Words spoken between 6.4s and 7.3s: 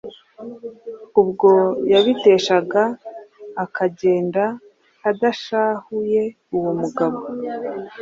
uwo mugabo